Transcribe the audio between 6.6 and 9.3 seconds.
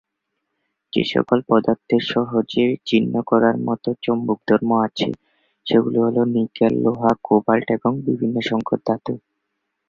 লোহা, কোবাল্ট এবং বিভিন্ন সংকর ধাতু।